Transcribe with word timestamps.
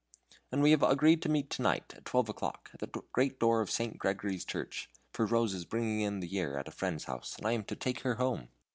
And 0.51 0.63
we 0.63 0.71
have 0.71 0.81
agreed 0.81 1.21
to 1.21 1.29
meet 1.29 1.51
to 1.51 1.61
night, 1.61 1.93
at 1.95 2.05
twelve 2.05 2.27
o'clock, 2.27 2.71
at 2.73 2.79
the 2.79 2.87
great 3.13 3.39
door 3.39 3.61
of 3.61 3.69
St. 3.69 3.99
Gregory's 3.99 4.43
Church, 4.43 4.89
for 5.13 5.27
Rose 5.27 5.53
is 5.53 5.63
bringing 5.63 6.01
in 6.01 6.21
the 6.21 6.27
year 6.27 6.57
at 6.57 6.67
a 6.67 6.71
friend's 6.71 7.03
house, 7.03 7.37
and 7.37 7.45
I 7.45 7.51
am 7.51 7.63
to 7.65 7.75
take 7.75 7.99
her 7.99 8.15
home." 8.15 8.47